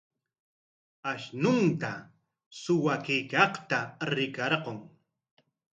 [1.11, 1.91] Akshunta
[2.61, 3.79] suwakuykaqta
[4.13, 4.77] rikarqun.